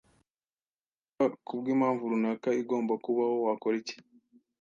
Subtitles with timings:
[1.11, 3.97] Niba kubwimpamvu runaka igomba kubaho, wakora iki?